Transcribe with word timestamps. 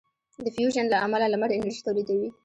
د 0.45 0.47
فیوژن 0.55 0.85
له 0.89 0.97
امله 1.05 1.25
لمر 1.33 1.49
انرژي 1.53 1.81
تولیدوي. 1.85 2.29